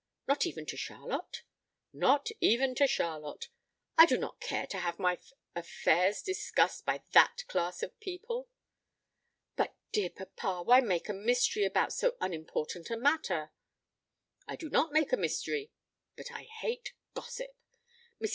[0.27, 1.43] "Not even to Charlotte?"
[1.93, 3.49] "Not even to Charlotte.
[3.99, 5.19] I do not care to have my
[5.55, 8.49] affairs discussed by that class of people."
[9.55, 13.51] "But, dear papa, why make a mystery about so unimportant a matter.
[14.47, 15.71] "I do not make a mystery;
[16.15, 17.55] but I hate gossip.
[18.19, 18.29] Mrs.